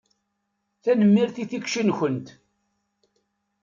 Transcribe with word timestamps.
Tanemmirt 0.83 1.37
i 1.43 1.45
tikci-nkent. 1.49 2.27